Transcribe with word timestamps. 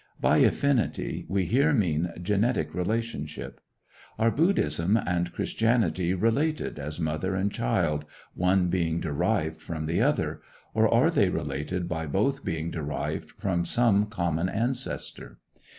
By 0.19 0.39
affinity 0.39 1.27
we 1.29 1.45
here 1.45 1.73
mean 1.73 2.11
genetic 2.19 2.73
relationship. 2.73 3.61
Are 4.17 4.31
Buddhism 4.31 4.97
and 4.97 5.31
Christianity 5.31 6.15
related 6.15 6.79
as 6.79 6.99
mother 6.99 7.35
and 7.35 7.51
child, 7.51 8.05
one 8.33 8.67
being 8.69 8.99
derived 8.99 9.61
from 9.61 9.85
the 9.85 10.01
other; 10.01 10.41
or 10.73 10.91
are 10.91 11.11
they 11.11 11.29
related 11.29 11.87
by 11.87 12.07
both 12.07 12.43
being 12.43 12.71
derived 12.71 13.29
from 13.33 13.63
some 13.63 14.07
common 14.07 14.49
ancestor? 14.49 15.37